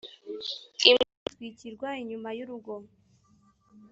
imbwa 0.89 1.07
zitwikirwa 1.23 1.89
inyuma 2.01 2.29
y 2.37 2.41
urugo 2.45 2.73